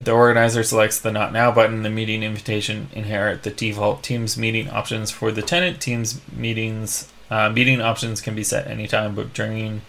[0.00, 1.82] The organizer selects the Not Now button.
[1.82, 5.80] The meeting invitation inherit the default Teams meeting options for the tenant.
[5.80, 9.82] Teams meetings uh, meeting options can be set anytime, but during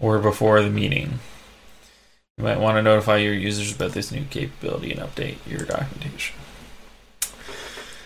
[0.00, 1.20] or before the meeting.
[2.38, 6.36] You might want to notify your users about this new capability and update your documentation.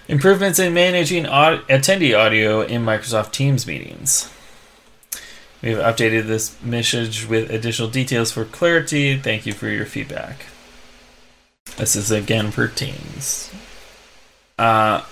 [0.09, 4.31] Improvements in managing aud- attendee audio in Microsoft Teams meetings.
[5.63, 9.19] We've updated this message with additional details for clarity.
[9.19, 10.47] Thank you for your feedback.
[11.77, 13.51] This is again for Teams.
[14.59, 15.03] Uh,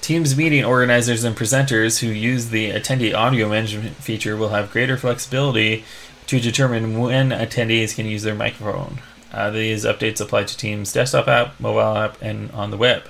[0.00, 4.96] Teams meeting organizers and presenters who use the attendee audio management feature will have greater
[4.96, 5.84] flexibility
[6.26, 8.98] to determine when attendees can use their microphone.
[9.32, 13.04] Uh, these updates apply to Teams desktop app, mobile app, and on the web.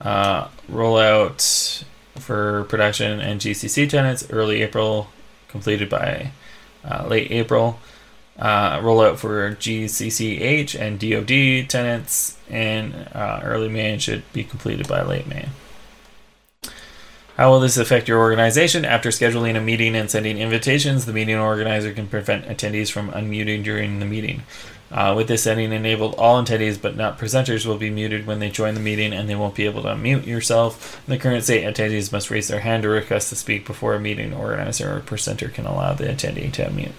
[0.00, 1.84] Uh, rollout
[2.16, 5.08] for production and GCC tenants early April,
[5.48, 6.32] completed by
[6.84, 7.78] uh, late April
[8.40, 14.88] uh, rollout for GCCH and DoD tenants in uh, early May and should be completed
[14.88, 15.48] by late May.
[17.36, 18.84] How will this affect your organization?
[18.84, 23.62] After scheduling a meeting and sending invitations, the meeting organizer can prevent attendees from unmuting
[23.62, 24.42] during the meeting.
[24.90, 28.50] Uh, with this setting enabled, all attendees but not presenters will be muted when they
[28.50, 31.00] join the meeting and they won't be able to unmute yourself.
[31.06, 34.00] In the current state, attendees must raise their hand to request to speak before a
[34.00, 36.92] meeting organizer or presenter can allow the attendee to unmute.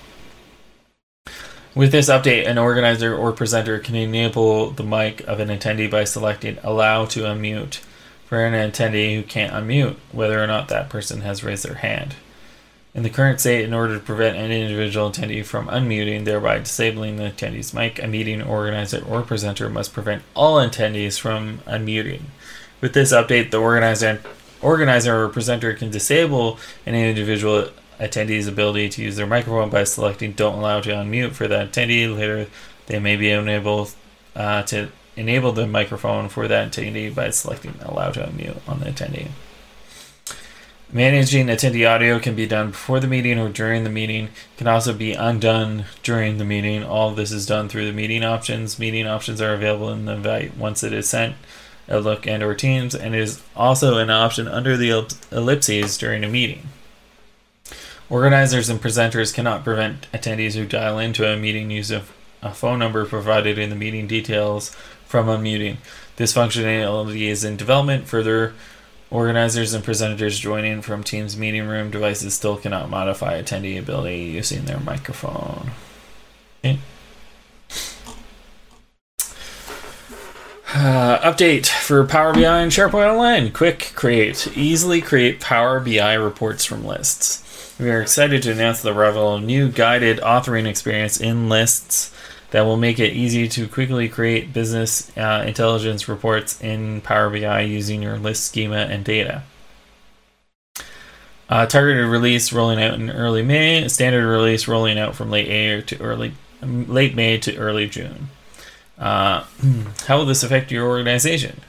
[1.74, 6.04] With this update, an organizer or presenter can enable the mic of an attendee by
[6.04, 7.80] selecting Allow to Unmute
[8.26, 12.16] for an attendee who can't unmute, whether or not that person has raised their hand.
[12.94, 17.16] In the current state, in order to prevent an individual attendee from unmuting, thereby disabling
[17.16, 22.24] the attendee's mic, a meeting organizer or presenter must prevent all attendees from unmuting.
[22.82, 24.22] With this update, the organizer,
[24.62, 30.34] organizer or presenter can disable an individual attendee's ability to use their microphone by selecting
[30.34, 32.14] don't allow to unmute for that attendee.
[32.14, 32.48] Later,
[32.88, 33.88] they may be unable
[34.36, 38.88] uh, to enable the microphone for that attendee by selecting allow to unmute on the
[38.88, 39.30] attendee.
[40.94, 44.28] Managing attendee audio can be done before the meeting or during the meeting.
[44.58, 46.84] Can also be undone during the meeting.
[46.84, 48.78] All this is done through the meeting options.
[48.78, 51.38] Meeting options are available in the invite once it is sent.
[51.90, 56.70] Outlook and or Teams, and is also an option under the ellipses during a meeting.
[58.10, 62.04] Organizers and presenters cannot prevent attendees who dial into a meeting using
[62.42, 64.76] a phone number provided in the meeting details
[65.06, 65.78] from unmuting.
[66.18, 68.08] This functionality is in development.
[68.08, 68.54] Further,
[69.12, 74.66] organizers and presenters joining from Teams meeting room devices still cannot modify attendee ability using
[74.66, 75.72] their microphone.
[76.64, 76.80] Okay.
[80.74, 83.52] Uh, update for Power BI and SharePoint Online.
[83.52, 84.56] Quick create.
[84.56, 87.76] Easily create Power BI reports from lists.
[87.78, 92.16] We are excited to announce the arrival of new guided authoring experience in lists
[92.52, 97.62] that will make it easy to quickly create business uh, intelligence reports in Power BI
[97.62, 99.44] using your list schema and data.
[101.50, 103.88] Uh, targeted release rolling out in early May.
[103.90, 108.30] Standard release rolling out from late May to early late May to early June.
[108.98, 109.46] Uh,
[110.08, 111.60] how will this affect your organization?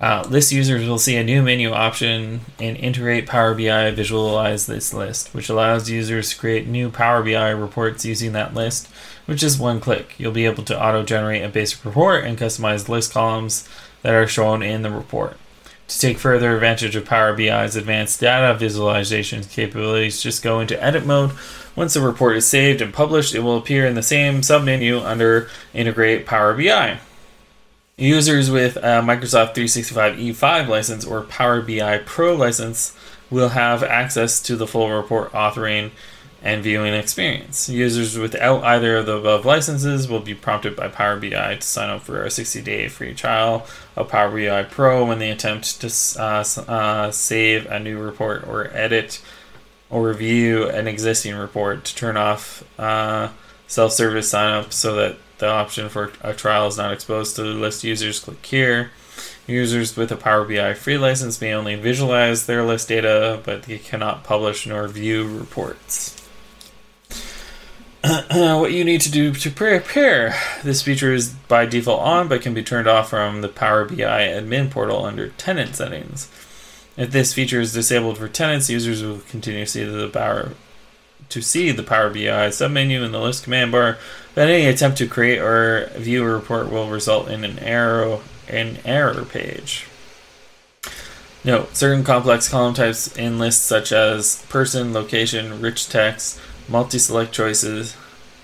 [0.00, 4.92] Uh, list users will see a new menu option and integrate Power BI visualize this
[4.92, 8.88] list, which allows users to create new Power BI reports using that list,
[9.26, 10.14] which is one click.
[10.18, 13.68] You'll be able to auto generate a basic report and customize list columns
[14.02, 15.36] that are shown in the report.
[15.88, 21.06] To take further advantage of Power BI's advanced data visualization capabilities, just go into edit
[21.06, 21.32] mode
[21.76, 25.50] once the report is saved and published, it will appear in the same submenu under
[25.74, 26.98] Integrate Power BI.
[27.98, 32.96] Users with a Microsoft 365 E5 license or Power BI Pro license
[33.30, 35.90] will have access to the full report authoring
[36.46, 37.68] and viewing experience.
[37.68, 41.90] Users without either of the above licenses will be prompted by Power BI to sign
[41.90, 43.66] up for a 60 day free trial
[43.96, 45.88] of Power BI Pro when they attempt to
[46.22, 49.20] uh, uh, save a new report or edit
[49.90, 53.30] or review an existing report to turn off uh,
[53.66, 57.82] self-service sign-up so that the option for a trial is not exposed to the list
[57.82, 58.20] users.
[58.20, 58.92] Click here.
[59.48, 63.78] Users with a Power BI free license may only visualize their list data, but they
[63.78, 66.22] cannot publish nor view reports.
[68.30, 70.36] what you need to do to prepare.
[70.62, 73.96] This feature is by default on, but can be turned off from the Power BI
[73.96, 76.30] admin portal under tenant settings.
[76.96, 80.52] If this feature is disabled for tenants, users will continue to see the power
[81.28, 83.98] to see the Power BI submenu in the list command bar.
[84.34, 88.78] But any attempt to create or view a report will result in an error an
[88.84, 89.86] error page.
[91.44, 97.96] Note, certain complex column types in lists such as person, location, rich text, multi-select choices,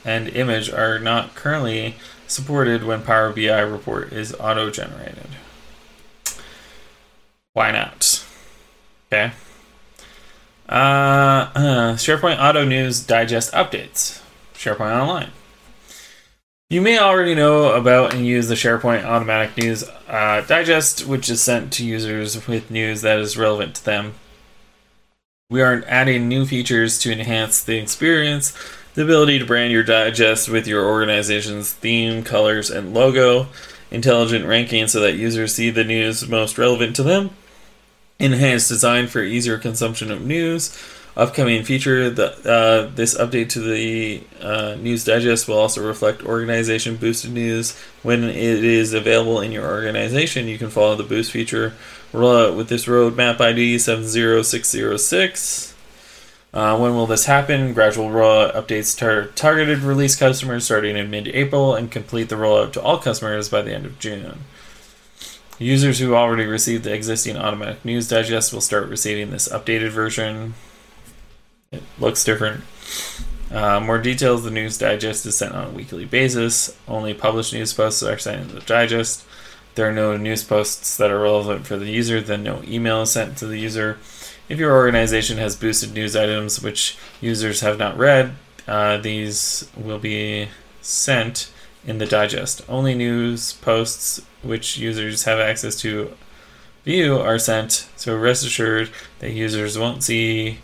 [0.04, 1.96] and image are not currently
[2.26, 5.28] supported when Power BI report is auto-generated.
[7.52, 8.24] Why not?
[9.12, 9.32] Okay.
[10.68, 11.52] Uh, uh,
[11.96, 14.22] SharePoint Auto News Digest updates.
[14.54, 15.30] SharePoint Online.
[16.70, 21.42] You may already know about and use the SharePoint Automatic News uh, Digest, which is
[21.42, 24.14] sent to users with news that is relevant to them.
[25.52, 28.54] We are adding new features to enhance the experience,
[28.94, 33.48] the ability to brand your digest with your organization's theme, colors, and logo,
[33.90, 37.32] intelligent ranking so that users see the news most relevant to them,
[38.18, 40.74] enhanced design for easier consumption of news.
[41.18, 46.96] Upcoming feature that uh, this update to the uh, news digest will also reflect organization
[46.96, 50.48] boosted news when it is available in your organization.
[50.48, 51.74] You can follow the boost feature
[52.12, 55.74] rollout with this roadmap ID 70606.
[56.54, 57.72] Uh, when will this happen?
[57.72, 62.72] Gradual rollout updates tar- targeted release customers starting in mid April and complete the rollout
[62.72, 64.40] to all customers by the end of June.
[65.58, 70.54] Users who already received the existing automatic news digest will start receiving this updated version.
[71.70, 72.64] It looks different.
[73.50, 76.76] Uh, more details the news digest is sent on a weekly basis.
[76.88, 79.24] Only published news posts are sent in the digest.
[79.74, 83.12] There are no news posts that are relevant for the user, then no email is
[83.12, 83.98] sent to the user.
[84.48, 88.34] If your organization has boosted news items which users have not read,
[88.68, 90.48] uh, these will be
[90.82, 91.50] sent
[91.86, 92.62] in the digest.
[92.68, 96.12] Only news posts which users have access to
[96.84, 100.58] view are sent, so rest assured that users won't see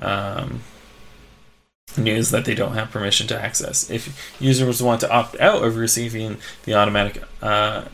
[0.00, 0.62] um,
[1.96, 3.90] news that they don't have permission to access.
[3.90, 7.84] If users want to opt out of receiving the automatic uh,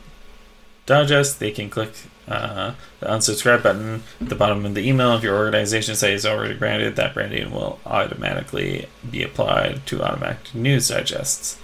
[0.87, 1.93] digest, they can click
[2.29, 5.15] uh, the unsubscribe button at the bottom of the email.
[5.17, 10.55] If your organization says is already branded, that branding will automatically be applied to automatic
[10.55, 11.59] news digests.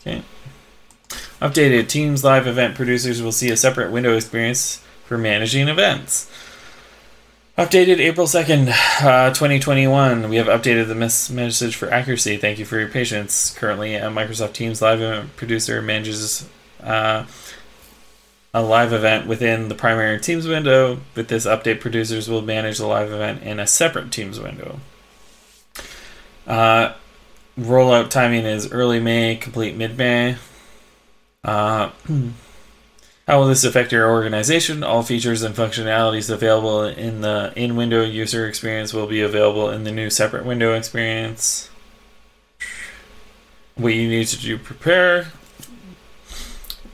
[0.00, 0.22] Okay.
[1.40, 6.30] Updated Teams Live event producers will see a separate window experience for managing events.
[7.58, 8.70] Updated April 2nd,
[9.02, 10.30] uh, 2021.
[10.30, 12.36] We have updated the message for accuracy.
[12.38, 13.54] Thank you for your patience.
[13.58, 16.48] Currently, a Microsoft Teams Live event producer manages
[16.82, 17.26] uh,
[18.52, 21.00] a live event within the primary Teams window.
[21.14, 24.80] With this update, producers will manage the live event in a separate Teams window.
[26.46, 26.94] Uh,
[27.58, 30.36] rollout timing is early May, complete mid May.
[31.44, 31.90] Uh,
[33.28, 34.82] how will this affect your organization?
[34.82, 39.84] All features and functionalities available in the in window user experience will be available in
[39.84, 41.70] the new separate window experience.
[43.76, 45.28] What you need to do prepare.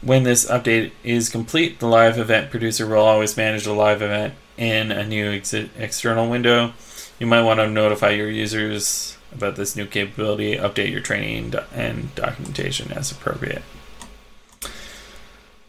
[0.02, 4.34] When this update is complete, the live event producer will always manage the live event
[4.56, 6.72] in a new ex- external window.
[7.18, 12.14] You might want to notify your users about this new capability, update your training and
[12.14, 13.62] documentation as appropriate.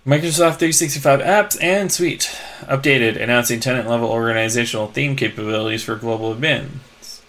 [0.05, 7.21] Microsoft 365 apps and suite updated, announcing tenant level organizational theme capabilities for global admins.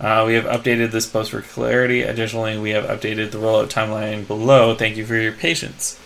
[0.00, 2.02] Uh, we have updated this post for clarity.
[2.02, 4.74] Additionally, we have updated the rollout timeline below.
[4.74, 5.98] Thank you for your patience.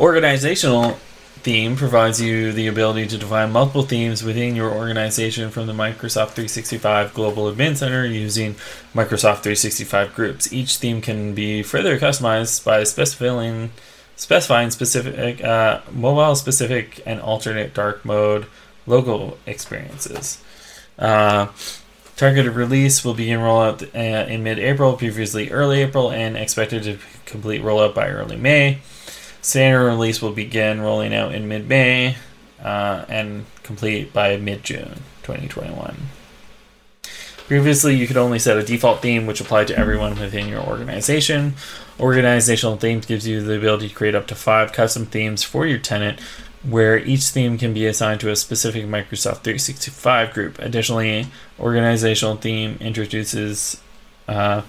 [0.00, 0.92] Organizational
[1.42, 6.30] theme provides you the ability to define multiple themes within your organization from the Microsoft
[6.30, 8.54] 365 Global Admin Center using
[8.94, 10.50] Microsoft 365 groups.
[10.54, 13.72] Each theme can be further customized by specifying
[14.16, 18.46] specifying specific uh, mobile specific and alternate dark mode
[18.86, 20.42] logo experiences.
[20.98, 21.48] Uh,
[22.16, 26.96] targeted release will begin rollout uh, in mid-April, previously early April, and expected to
[27.26, 28.78] complete rollout by early May.
[29.42, 32.16] Standard release will begin rolling out in mid May
[32.62, 35.96] uh, and complete by mid June 2021.
[37.46, 41.54] Previously, you could only set a default theme which applied to everyone within your organization.
[41.98, 45.78] Organizational themes gives you the ability to create up to five custom themes for your
[45.78, 46.20] tenant,
[46.62, 50.58] where each theme can be assigned to a specific Microsoft 365 group.
[50.60, 51.26] Additionally,
[51.58, 53.80] organizational theme introduces
[54.28, 54.62] uh,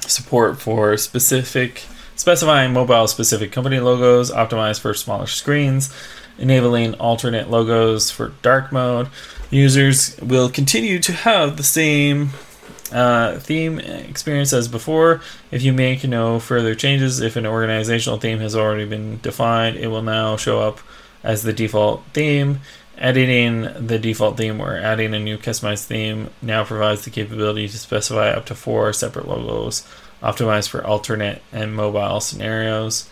[0.00, 1.84] support for specific
[2.22, 5.92] specifying mobile specific company logos optimized for smaller screens,
[6.38, 9.08] enabling alternate logos for dark mode.
[9.50, 12.30] Users will continue to have the same
[12.92, 15.20] uh, theme experience as before.
[15.50, 19.88] If you make no further changes, if an organizational theme has already been defined, it
[19.88, 20.78] will now show up
[21.24, 22.60] as the default theme.
[22.98, 27.78] Editing the default theme or adding a new customized theme now provides the capability to
[27.78, 29.84] specify up to four separate logos
[30.22, 33.08] optimized for alternate and mobile scenarios.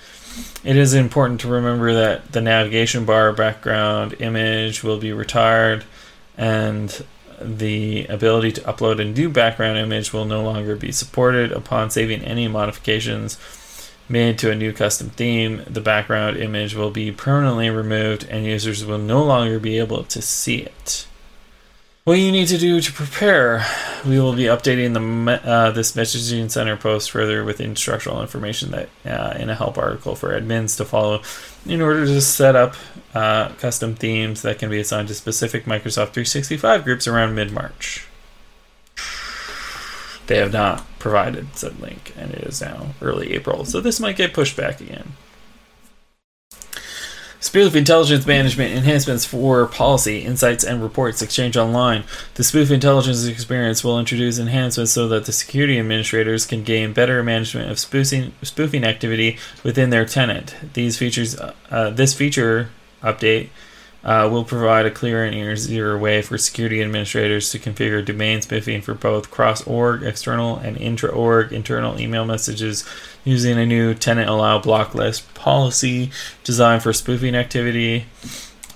[0.62, 5.84] It is important to remember that the navigation bar background image will be retired
[6.36, 7.04] and
[7.40, 12.22] the ability to upload a new background image will no longer be supported upon saving
[12.22, 13.38] any modifications
[14.08, 15.62] made to a new custom theme.
[15.66, 20.20] The background image will be permanently removed and users will no longer be able to
[20.20, 21.06] see it.
[22.04, 23.64] What you need to do to prepare.
[24.06, 28.88] We will be updating the uh, this messaging center post further with instructional information that
[29.04, 31.20] uh, in a help article for admins to follow
[31.66, 32.74] in order to set up
[33.12, 38.08] uh, custom themes that can be assigned to specific Microsoft 365 groups around mid March.
[40.26, 44.16] They have not provided said link, and it is now early April, so this might
[44.16, 45.12] get pushed back again.
[47.40, 52.04] Spoof intelligence management enhancements for policy, insights, and reports exchange online.
[52.34, 57.22] The Spoof intelligence experience will introduce enhancements so that the security administrators can gain better
[57.22, 60.54] management of spoofing, spoofing activity within their tenant.
[60.74, 61.34] These features,
[61.70, 62.68] uh, this feature
[63.02, 63.48] update
[64.02, 68.80] uh, will provide a clear and easier way for security administrators to configure domain spoofing
[68.80, 72.84] for both cross org, external, and intra org internal email messages
[73.24, 76.10] using a new tenant allow block list policy
[76.44, 78.06] designed for spoofing activity.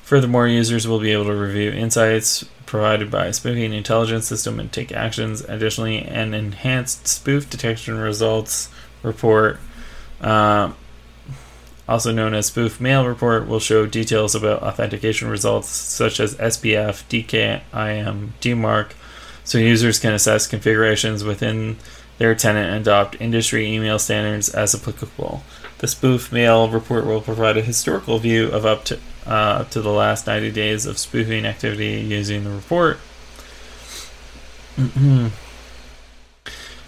[0.02, 4.70] Furthermore, users will be able to review insights provided by a spoofing intelligence system and
[4.72, 5.40] take actions.
[5.42, 8.68] Additionally, an enhanced spoof detection results
[9.02, 9.60] report,
[10.20, 10.72] uh,
[11.88, 17.04] also known as spoof mail report, will show details about authentication results such as SPF,
[17.08, 18.92] DKIM, DMARC,
[19.44, 21.76] so users can assess configurations within
[22.18, 25.42] their tenant and adopt industry email standards as applicable.
[25.78, 29.80] The spoof mail report will provide a historical view of up to uh, up to
[29.80, 32.98] the last 90 days of spoofing activity using the report.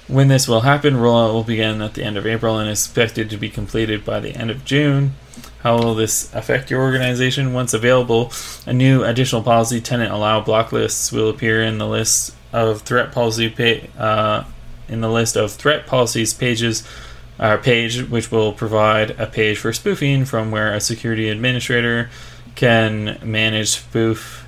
[0.08, 3.28] when this will happen, rollout will begin at the end of April and is expected
[3.30, 5.14] to be completed by the end of June.
[5.60, 7.52] How will this affect your organization?
[7.52, 8.30] Once available,
[8.66, 13.10] a new additional policy tenant allow block lists will appear in the list of threat
[13.10, 13.52] policy
[13.98, 14.44] uh,
[14.88, 16.86] in the list of threat policies pages
[17.40, 22.08] uh, page, which will provide a page for spoofing from where a security administrator
[22.54, 24.46] can manage spoof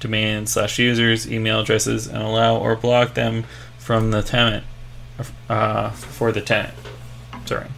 [0.00, 3.44] domains slash users, email addresses, and allow or block them
[3.88, 4.64] from the tenant
[5.48, 6.74] uh, for the tenant.
[7.46, 7.68] Sorry.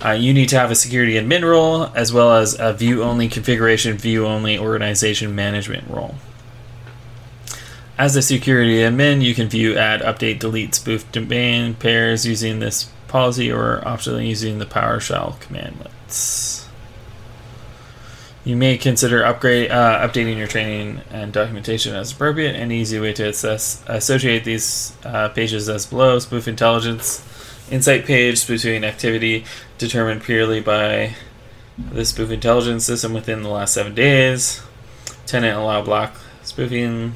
[0.00, 3.26] Uh, you need to have a security admin role as well as a view only
[3.26, 6.14] configuration, view only organization management role.
[7.98, 12.88] as a security admin, you can view, add, update, delete spoof domain pairs using this
[13.08, 16.64] policy or optionally using the PowerShell commandlets.
[18.42, 22.56] You may consider upgrade uh, updating your training and documentation as appropriate.
[22.56, 27.22] An easy way to assess associate these uh, pages as below: spoof intelligence,
[27.70, 29.44] insight page, spoofing activity
[29.76, 31.14] determined purely by
[31.92, 34.62] the spoof intelligence system within the last seven days.
[35.26, 37.14] Tenant allow block spoofing,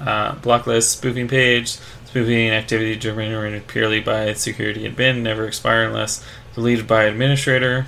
[0.00, 6.24] uh, block list spoofing page, spoofing activity determined purely by security admin, never expire unless
[6.54, 7.86] deleted by administrator.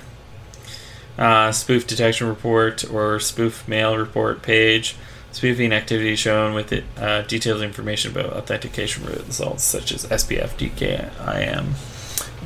[1.17, 4.95] Uh, spoof detection report or spoof mail report page.
[5.31, 11.73] Spoofing activity shown with it, uh, detailed information about authentication results such as SPF, DKIM,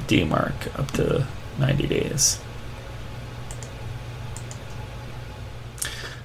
[0.07, 1.27] DMARC up to
[1.59, 2.39] 90 days.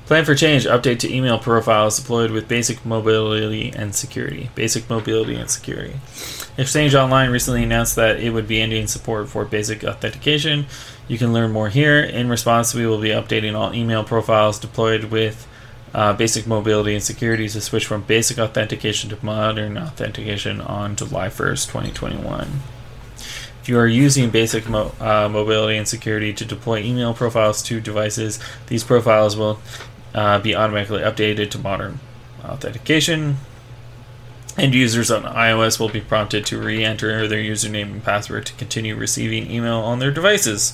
[0.07, 0.67] Plan for change.
[0.67, 4.51] Update to email profiles deployed with basic mobility and security.
[4.55, 5.97] Basic mobility and security.
[6.57, 10.67] Exchange Online recently announced that it would be ending support for basic authentication.
[11.09, 12.01] You can learn more here.
[12.01, 15.47] In response, we will be updating all email profiles deployed with
[15.95, 21.29] uh, basic mobility and security to switch from basic authentication to modern authentication on July
[21.29, 22.49] 1st, 2021.
[23.63, 27.81] If you are using basic mo- uh, mobility and security to deploy email profiles to
[27.81, 29.61] devices, these profiles will
[30.15, 32.01] uh, be automatically updated to modern
[32.45, 33.39] authentication.
[34.57, 38.55] And users on iOS will be prompted to re enter their username and password to
[38.55, 40.73] continue receiving email on their devices.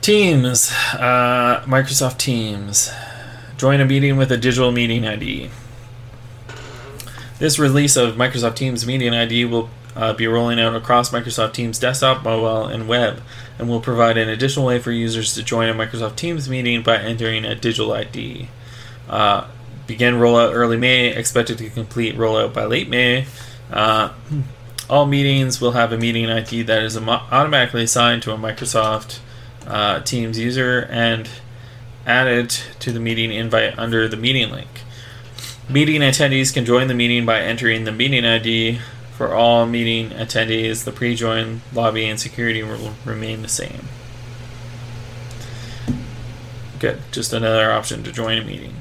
[0.00, 2.90] Teams, uh, Microsoft Teams.
[3.58, 5.50] Join a meeting with a digital meeting ID.
[7.38, 11.78] This release of Microsoft Teams Meeting ID will uh, be rolling out across Microsoft Teams
[11.78, 13.20] desktop, mobile, and web,
[13.58, 16.96] and will provide an additional way for users to join a Microsoft Teams meeting by
[16.98, 18.48] entering a digital ID.
[19.08, 19.48] Uh,
[19.86, 23.26] begin rollout early May, expected to complete rollout by late May.
[23.72, 24.12] Uh,
[24.88, 29.20] all meetings will have a meeting ID that is automatically assigned to a Microsoft
[29.66, 31.28] uh, Teams user and
[32.06, 34.68] added to the meeting invite under the meeting link.
[35.68, 38.80] Meeting attendees can join the meeting by entering the meeting ID
[39.20, 43.84] for all meeting attendees, the pre join lobby and security will remain the same.
[46.78, 48.76] Good, just another option to join a meeting.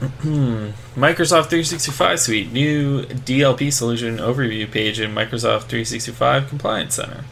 [0.94, 7.24] Microsoft 365 Suite, new DLP solution overview page in Microsoft 365 Compliance Center.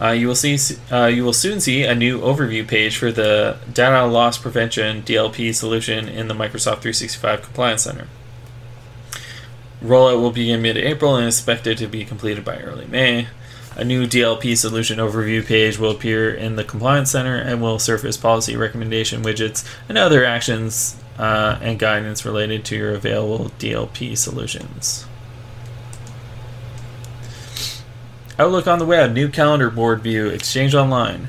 [0.00, 0.56] Uh, you will see
[0.90, 5.54] uh, you will soon see a new overview page for the data loss prevention DLP
[5.54, 8.06] solution in the Microsoft 365 Compliance Center.
[9.84, 13.28] Rollout will begin mid April and is expected to be completed by early May.
[13.76, 18.16] A new DLP solution overview page will appear in the Compliance Center and will surface
[18.16, 25.06] policy recommendation widgets and other actions uh, and guidance related to your available DLP solutions.
[28.38, 31.28] Outlook on the web, new calendar board view, Exchange Online.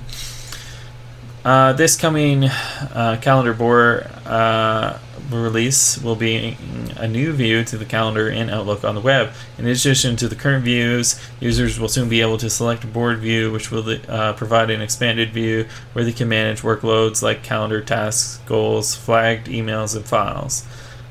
[1.43, 4.97] Uh, this coming uh, calendar board uh,
[5.29, 6.57] release will be
[6.97, 9.31] a new view to the calendar in Outlook on the web.
[9.57, 13.19] In addition to the current views, users will soon be able to select a board
[13.19, 17.81] view, which will uh, provide an expanded view where they can manage workloads like calendar
[17.81, 20.65] tasks, goals, flagged emails, and files.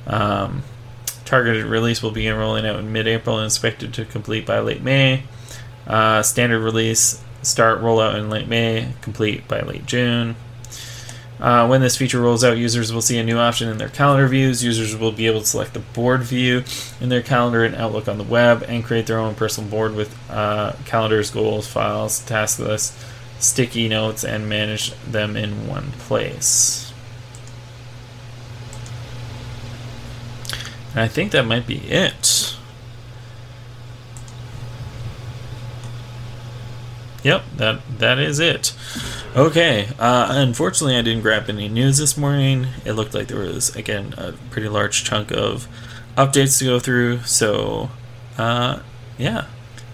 [0.06, 0.62] Um,
[1.24, 4.82] targeted release will begin rolling out in mid April and expected to complete by late
[4.82, 5.24] May.
[5.86, 10.36] Uh, standard release start rollout in late May, complete by late June.
[11.40, 14.26] Uh, when this feature rolls out, users will see a new option in their calendar
[14.28, 14.62] views.
[14.62, 16.62] Users will be able to select the board view
[17.00, 20.16] in their calendar and Outlook on the web and create their own personal board with
[20.30, 23.04] uh, calendars, goals, files, task lists,
[23.40, 26.92] sticky notes, and manage them in one place.
[30.92, 32.53] And I think that might be it.
[37.24, 38.74] Yep, that that is it.
[39.34, 39.88] Okay.
[39.98, 42.66] Uh, unfortunately, I didn't grab any news this morning.
[42.84, 45.66] It looked like there was again a pretty large chunk of
[46.16, 47.20] updates to go through.
[47.20, 47.90] So,
[48.38, 48.80] uh,
[49.18, 49.46] yeah.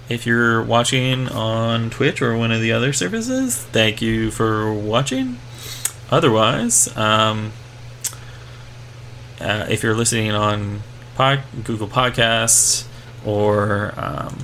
[0.08, 5.38] If you're watching on Twitch or one of the other services, thank you for watching.
[6.10, 7.52] Otherwise, um,
[9.40, 10.82] uh, if you're listening on
[11.14, 12.86] pod- Google Podcasts
[13.24, 14.38] or um,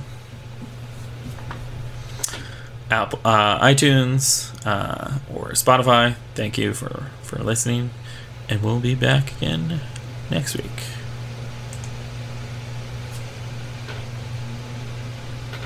[2.89, 6.15] Apple, uh, iTunes, uh, or Spotify.
[6.35, 7.89] Thank you for, for listening,
[8.49, 9.81] and we'll be back again
[10.29, 10.96] next week.